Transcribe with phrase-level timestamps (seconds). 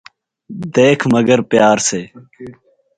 [0.75, 2.01] دیکھ مگر پیار سے